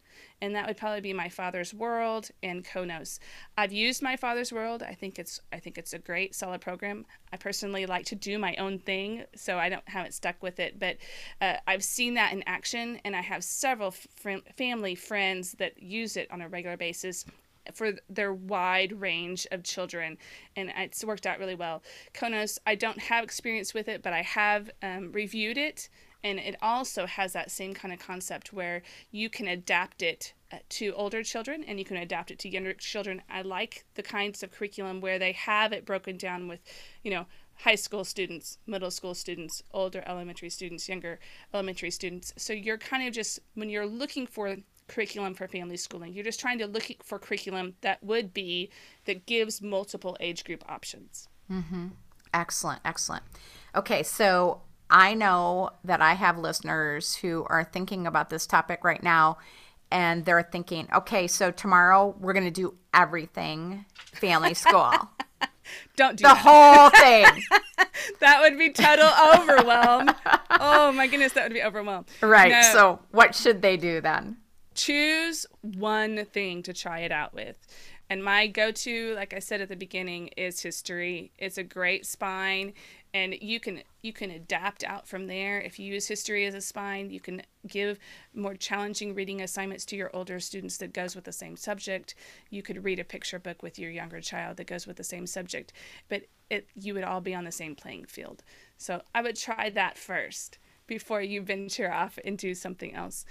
and 0.42 0.56
that 0.56 0.68
would 0.68 0.78
probably 0.78 1.02
be 1.02 1.14
my 1.14 1.30
father's 1.30 1.74
world 1.74 2.30
and 2.42 2.66
KONOS. 2.66 3.20
I've 3.58 3.72
used 3.72 4.02
my 4.02 4.16
father's 4.16 4.52
world. 4.52 4.82
I 4.84 4.94
think 4.96 5.20
it's 5.20 5.40
i 5.54 5.60
think 5.60 5.78
it's 5.78 5.94
a 5.94 6.00
great 6.00 6.36
solid 6.36 6.62
program. 6.62 7.06
I 7.32 7.38
personally 7.38 7.86
like 7.86 8.06
to 8.06 8.16
do 8.16 8.40
my 8.40 8.56
own 8.56 8.80
thing 8.80 9.24
so 9.36 9.58
i 9.58 9.70
don't 9.70 9.88
haven't 9.88 10.14
stuck 10.14 10.42
with 10.42 10.60
it 10.60 10.80
but 10.80 10.98
uh, 11.40 11.58
i've 11.68 11.84
seen 11.84 12.16
that 12.16 12.34
in 12.34 12.44
action 12.46 13.00
and 13.06 13.16
i 13.16 13.22
have 13.22 13.44
several 13.44 13.92
fr- 13.92 14.46
family 14.58 14.96
friends 14.96 15.54
that 15.54 15.82
use 15.82 16.18
it 16.18 16.30
on 16.32 16.42
a 16.42 16.50
regular 16.50 16.78
basis 16.78 17.26
for 17.74 17.94
their 18.10 18.34
wide 18.34 19.00
range 19.00 19.46
of 19.52 19.64
children 19.64 20.18
and 20.56 20.74
it's 20.78 21.04
worked 21.04 21.28
out 21.28 21.40
really 21.40 21.56
well. 21.56 21.84
KONOS 22.14 22.58
i 22.66 22.76
don't 22.76 23.00
have 23.00 23.24
experience 23.24 23.74
with 23.74 23.88
it 23.88 24.02
but 24.02 24.14
i 24.14 24.22
have 24.22 24.70
um, 24.82 25.12
reviewed 25.12 25.58
it 25.58 25.90
and 26.24 26.40
it 26.40 26.56
also 26.62 27.06
has 27.06 27.34
that 27.34 27.52
same 27.52 27.74
kind 27.74 27.94
of 27.94 28.00
concept 28.00 28.54
where 28.54 28.82
you 29.12 29.30
can 29.30 29.48
adapt 29.48 30.02
it 30.02 30.34
uh, 30.52 30.58
to 30.70 30.94
older 30.94 31.24
children 31.24 31.64
and 31.64 31.80
you 31.80 31.86
can 31.86 31.98
adapt 31.98 32.32
it 32.32 32.40
to 32.40 32.50
younger 32.50 32.74
children. 32.74 33.22
I 33.30 33.42
like 33.42 33.86
the 33.96 34.04
kinds 34.04 34.44
of 34.44 34.52
curriculum 34.52 35.02
where 35.02 35.20
they 35.20 35.32
have 35.32 35.74
it 35.74 35.86
broken 35.86 36.18
down 36.18 36.48
with, 36.48 36.60
you 37.04 37.12
know, 37.12 37.26
high 37.56 37.76
school 37.76 38.04
students, 38.04 38.58
middle 38.66 38.92
school 38.92 39.14
students, 39.14 39.64
older 39.72 40.04
elementary 40.06 40.50
students, 40.50 40.90
younger 40.90 41.20
elementary 41.54 41.92
students. 41.92 42.34
So 42.38 42.54
you're 42.54 42.78
kind 42.78 43.08
of 43.08 43.14
just, 43.14 43.40
when 43.54 43.70
you're 43.70 43.86
looking 43.86 44.26
for 44.28 44.58
curriculum 44.88 45.34
for 45.34 45.48
family 45.48 45.78
schooling. 45.78 46.14
You're 46.14 46.26
just 46.26 46.40
trying 46.40 46.58
to 46.60 46.68
look 46.68 46.92
for 47.04 47.18
curriculum 47.18 47.76
that 47.82 48.04
would 48.04 48.34
be 48.34 48.70
that 49.06 49.26
gives 49.26 49.62
multiple 49.62 50.18
age 50.20 50.44
group 50.44 50.64
options. 50.70 51.30
Excellent, 52.34 52.82
excellent. 52.86 53.24
Okay, 53.76 54.04
so 54.04 54.62
I 54.92 55.14
know 55.14 55.72
that 55.86 56.02
I 56.02 56.14
have 56.14 56.38
listeners 56.38 57.16
who 57.16 57.46
are 57.50 57.64
thinking 57.64 58.06
about 58.06 58.30
this 58.30 58.46
topic 58.46 58.84
right 58.84 59.02
now 59.02 59.38
and 59.90 60.26
they're 60.26 60.44
thinking, 60.44 60.88
okay, 60.94 61.28
so 61.28 61.52
tomorrow 61.52 62.16
we're 62.20 62.34
going 62.34 62.46
to 62.46 62.52
do 62.52 62.76
everything 62.94 63.86
family 64.14 64.54
school. 64.54 64.92
Don't 65.96 66.18
do 66.18 66.24
the 66.24 66.30
that. 66.30 66.38
whole 66.38 66.90
thing. 67.00 67.44
that 68.20 68.42
would 68.42 68.58
be 68.58 68.72
total 68.72 69.10
overwhelm. 69.40 70.12
Oh 70.60 70.92
my 70.92 71.08
goodness, 71.08 71.34
that 71.34 71.44
would 71.44 71.54
be 71.54 71.64
overwhelm. 71.64 72.06
Right. 72.22 72.52
No. 72.52 72.62
So, 72.74 73.00
what 73.12 73.34
should 73.34 73.62
they 73.62 73.78
do 73.78 74.02
then? 74.02 74.38
choose 74.74 75.46
one 75.62 76.26
thing 76.26 76.64
to 76.64 76.74
try 76.74 77.00
it 77.00 77.12
out 77.12 77.34
with. 77.34 77.58
And 78.10 78.24
my 78.24 78.48
go 78.48 78.72
to, 78.72 79.14
like 79.16 79.34
I 79.34 79.40
said 79.40 79.62
at 79.62 79.70
the 79.70 79.76
beginning, 79.76 80.28
is 80.38 80.62
history. 80.62 81.32
It's 81.38 81.58
a 81.58 81.64
great 81.64 82.06
spine 82.06 82.74
and 83.14 83.36
you 83.42 83.60
can 83.60 83.82
you 84.02 84.14
can 84.14 84.32
adapt 84.32 84.84
out 84.84 85.08
from 85.08 85.28
there. 85.28 85.60
If 85.60 85.80
you 85.80 85.94
use 85.94 86.08
history 86.08 86.46
as 86.46 86.56
a 86.56 86.62
spine, 86.62 87.10
you 87.10 87.20
can 87.20 87.42
give 87.68 88.00
more 88.34 88.56
challenging 88.56 89.14
reading 89.14 89.42
assignments 89.42 89.86
to 89.86 89.96
your 89.96 90.16
older 90.16 90.40
students 90.40 90.78
that 90.78 90.94
goes 90.94 91.16
with 91.16 91.26
the 91.26 91.32
same 91.32 91.58
subject. 91.58 92.16
You 92.50 92.64
could 92.64 92.84
read 92.84 93.00
a 93.00 93.04
picture 93.04 93.40
book 93.40 93.62
with 93.62 93.78
your 93.78 93.92
younger 93.92 94.22
child 94.22 94.58
that 94.58 94.68
goes 94.68 94.88
with 94.88 94.98
the 94.98 95.04
same 95.04 95.28
subject, 95.28 95.74
but 96.10 96.24
it 96.50 96.68
you 96.76 96.94
would 96.94 97.04
all 97.04 97.22
be 97.22 97.36
on 97.36 97.44
the 97.44 97.52
same 97.52 97.76
playing 97.76 98.06
field. 98.06 98.44
So 98.78 99.02
I 99.14 99.22
would 99.22 99.36
try 99.36 99.70
that 99.72 99.98
first 99.98 100.58
before 100.88 101.22
you 101.22 101.42
venture 101.42 101.92
off 101.92 102.18
do 102.36 102.54
something 102.54 102.94
else. 102.94 103.26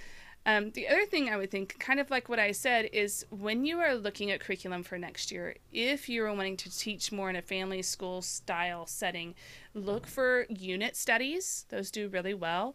Um, 0.51 0.71
the 0.73 0.89
other 0.89 1.07
thing 1.07 1.29
I 1.29 1.37
would 1.37 1.53
think, 1.53 1.79
kind 1.79 2.01
of 2.01 2.11
like 2.11 2.29
what 2.29 2.41
I 2.41 2.51
said, 2.51 2.89
is 2.93 3.25
when 3.31 3.65
you 3.65 3.79
are 3.79 3.95
looking 3.95 4.33
at 4.33 4.41
curriculum 4.41 4.83
for 4.83 4.99
next 4.99 5.31
year, 5.31 5.55
if 5.73 6.09
you're 6.09 6.33
wanting 6.35 6.57
to 6.57 6.77
teach 6.77 7.13
more 7.13 7.31
in 7.31 7.37
a 7.37 7.43
family 7.43 7.83
school 7.83 8.21
style 8.21 8.85
setting, 8.85 9.37
look 9.75 10.09
for 10.09 10.47
unit 10.49 10.97
studies. 10.97 11.67
Those 11.69 11.93
do 11.93 12.09
really 12.09 12.35
well. 12.35 12.75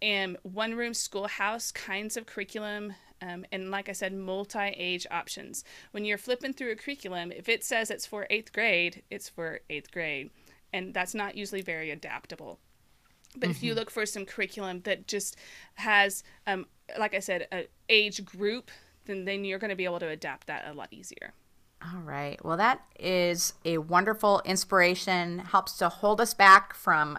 And 0.00 0.36
one 0.42 0.76
room 0.76 0.94
schoolhouse 0.94 1.72
kinds 1.72 2.16
of 2.16 2.26
curriculum. 2.26 2.94
Um, 3.20 3.44
and 3.50 3.72
like 3.72 3.88
I 3.88 3.92
said, 3.92 4.12
multi 4.12 4.60
age 4.60 5.04
options. 5.10 5.64
When 5.90 6.04
you're 6.04 6.18
flipping 6.18 6.52
through 6.52 6.70
a 6.70 6.76
curriculum, 6.76 7.32
if 7.32 7.48
it 7.48 7.64
says 7.64 7.90
it's 7.90 8.06
for 8.06 8.28
eighth 8.30 8.52
grade, 8.52 9.02
it's 9.10 9.28
for 9.28 9.60
eighth 9.68 9.90
grade. 9.90 10.30
And 10.72 10.94
that's 10.94 11.14
not 11.14 11.34
usually 11.34 11.62
very 11.62 11.90
adaptable. 11.90 12.60
But 13.36 13.50
if 13.50 13.62
you 13.62 13.74
look 13.74 13.90
for 13.90 14.06
some 14.06 14.24
curriculum 14.24 14.80
that 14.82 15.06
just 15.06 15.36
has, 15.74 16.22
um, 16.46 16.66
like 16.98 17.14
I 17.14 17.20
said, 17.20 17.46
a 17.52 17.66
age 17.88 18.24
group, 18.24 18.70
then 19.06 19.24
then 19.24 19.44
you're 19.44 19.58
going 19.58 19.70
to 19.70 19.76
be 19.76 19.84
able 19.84 20.00
to 20.00 20.08
adapt 20.08 20.46
that 20.48 20.66
a 20.66 20.74
lot 20.74 20.88
easier. 20.90 21.32
All 21.82 22.00
right. 22.00 22.42
Well, 22.44 22.56
that 22.56 22.80
is 22.98 23.52
a 23.64 23.78
wonderful 23.78 24.42
inspiration. 24.44 25.40
Helps 25.40 25.78
to 25.78 25.88
hold 25.88 26.20
us 26.20 26.34
back 26.34 26.74
from 26.74 27.18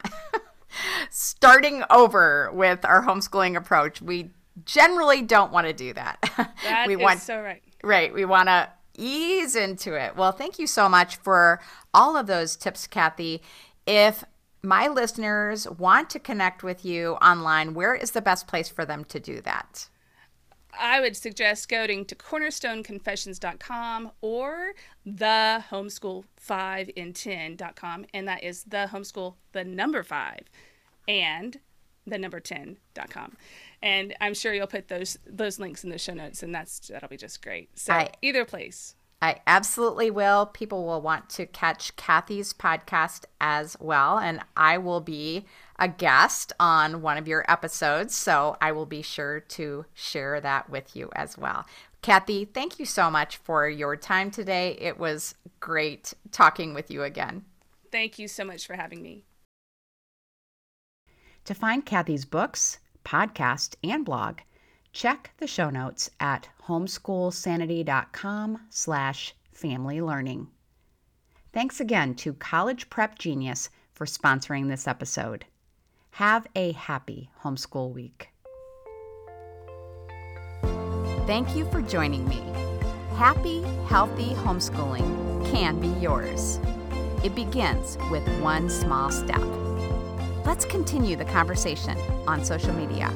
starting 1.10 1.84
over 1.90 2.52
with 2.52 2.84
our 2.84 3.04
homeschooling 3.06 3.56
approach. 3.56 4.02
We 4.02 4.32
generally 4.66 5.22
don't 5.22 5.52
want 5.52 5.68
to 5.68 5.74
do 5.74 5.94
that. 5.94 6.18
That 6.64 6.88
we 6.88 6.96
is 6.96 7.00
want 7.00 7.20
so 7.20 7.40
right. 7.42 7.62
right. 7.84 8.14
We 8.14 8.26
want 8.26 8.50
to 8.50 8.70
ease 8.98 9.56
into 9.56 9.94
it. 9.94 10.16
Well, 10.16 10.32
thank 10.32 10.60
you 10.60 10.68
so 10.68 10.90
much 10.90 11.18
for 11.18 11.62
all 11.94 12.18
of 12.18 12.28
those 12.28 12.56
tips, 12.56 12.88
Kathy. 12.88 13.42
If 13.86 14.24
my 14.64 14.88
listeners 14.88 15.68
want 15.70 16.10
to 16.12 16.20
connect 16.20 16.64
with 16.64 16.84
you 16.84 17.14
online, 17.16 17.74
where 17.74 17.96
is 17.96 18.12
the 18.12 18.22
best 18.22 18.48
place 18.48 18.70
for 18.70 18.86
them 18.86 19.04
to 19.06 19.20
do 19.20 19.42
that? 19.42 19.88
I 20.80 21.00
would 21.00 21.16
suggest 21.18 21.70
going 21.70 22.06
to 22.06 22.16
cornerstoneconfessions.com 22.16 24.12
or 24.22 24.74
the 25.06 25.63
homeschool 25.72 26.26
5 26.38 26.91
in 26.96 27.13
10.com 27.13 28.06
and 28.13 28.28
that 28.28 28.43
is 28.43 28.63
the 28.63 28.89
homeschool 28.91 29.36
the 29.54 29.63
number 29.63 30.04
5 30.04 30.39
and 31.08 31.60
the 32.06 32.17
number 32.17 32.39
10.com. 32.39 33.38
And 33.82 34.15
I'm 34.22 34.34
sure 34.34 34.54
you'll 34.54 34.67
put 34.67 34.88
those 34.88 35.17
those 35.26 35.60
links 35.60 35.84
in 35.84 35.89
the 35.89 35.98
show 35.98 36.13
notes 36.13 36.43
and 36.43 36.54
that's 36.54 36.88
that'll 36.88 37.10
be 37.10 37.17
just 37.17 37.41
great. 37.41 37.78
So 37.78 37.93
I- 37.93 38.12
either 38.22 38.46
place. 38.46 38.96
I 39.21 39.38
absolutely 39.47 40.12
will. 40.12 40.45
People 40.45 40.86
will 40.86 41.01
want 41.01 41.30
to 41.32 41.47
catch 41.47 41.95
Kathy's 41.95 42.53
podcast 42.53 43.25
as 43.41 43.75
well. 43.80 44.19
And 44.19 44.41
I 44.56 44.77
will 44.77 45.01
be 45.01 45.45
a 45.80 45.88
guest 45.88 46.53
on 46.60 47.01
one 47.01 47.17
of 47.17 47.27
your 47.27 47.43
episodes. 47.49 48.15
So 48.15 48.58
I 48.62 48.71
will 48.71 48.86
be 48.86 49.01
sure 49.01 49.39
to 49.39 49.86
share 49.93 50.39
that 50.41 50.69
with 50.69 50.95
you 50.95 51.10
as 51.15 51.38
well. 51.38 51.65
Kathy, 52.03 52.45
thank 52.45 52.80
you 52.80 52.86
so 52.86 53.10
much 53.10 53.38
for 53.38 53.67
your 53.67 53.95
time 53.95 54.30
today. 54.30 54.77
It 54.80 54.99
was 54.99 55.34
great 55.60 56.13
talking 56.32 56.75
with 56.75 56.91
you 56.91 57.03
again. 57.03 57.43
Thank 57.91 58.19
you 58.19 58.27
so 58.27 58.43
much 58.43 58.67
for 58.67 58.75
having 58.75 59.01
me. 59.01 59.23
To 61.45 61.53
find 61.53 61.86
Kathy's 61.86 62.25
books, 62.25 62.77
podcast, 63.03 63.75
and 63.84 64.06
blog, 64.06 64.39
check 64.91 65.32
the 65.38 65.47
show 65.47 65.69
notes 65.69 66.10
at 66.19 66.50
homeschoolsanity.com 66.67 68.60
slash 68.69 69.36
family 69.52 70.02
learning. 70.02 70.47
Thanks 71.54 71.80
again 71.80 72.13
to 72.15 72.34
College 72.34 72.89
Prep 72.89 73.17
Genius 73.17 73.69
for 73.93 74.06
sponsoring 74.06 74.69
this 74.69 74.88
episode. 74.88 75.45
Have 76.12 76.47
a 76.56 76.71
happy 76.73 77.30
homeschool 77.43 77.93
week. 77.93 78.30
Thank 81.26 81.56
you 81.56 81.69
for 81.71 81.82
joining 81.82 82.28
me. 82.28 82.41
Happy, 83.15 83.62
healthy 83.88 84.34
homeschooling 84.36 85.52
can 85.52 85.80
be 85.80 85.89
yours. 86.00 86.60
It 87.23 87.36
begins 87.36 87.97
with 88.12 88.28
one 88.39 88.69
small 88.69 89.12
step. 89.12 89.41
Let's 90.45 90.65
continue 90.65 91.15
the 91.15 91.26
conversation 91.26 91.97
on 92.28 92.45
social 92.45 92.73
media. 92.73 93.12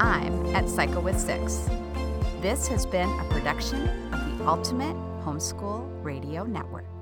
I'm 0.00 0.54
at 0.54 0.68
Psych 0.68 0.94
with 1.02 1.18
Six. 1.18 1.68
This 2.40 2.68
has 2.68 2.86
been 2.86 3.08
a 3.18 3.24
production 3.30 3.88
of 4.12 4.38
the 4.38 4.46
Ultimate 4.46 4.94
Homeschool 5.24 6.04
Radio 6.04 6.44
Network. 6.44 6.97